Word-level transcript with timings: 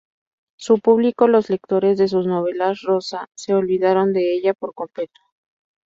Su 0.57 0.79
público, 0.79 1.27
los 1.27 1.51
lectores 1.51 1.95
de 1.99 2.07
sus 2.07 2.25
novelas 2.25 2.81
rosa 2.81 3.29
se 3.35 3.53
olvidaron 3.53 4.13
de 4.13 4.33
ella 4.33 4.55
por 4.55 4.73
completo. 4.73 5.21